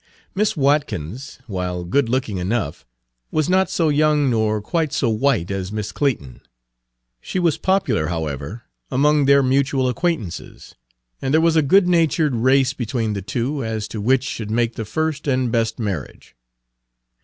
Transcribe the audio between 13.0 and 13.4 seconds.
the